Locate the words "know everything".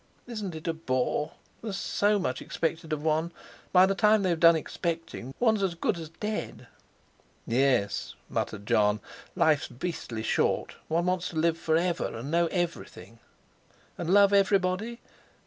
12.31-13.19